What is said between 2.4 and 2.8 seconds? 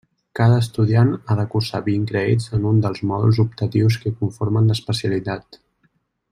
en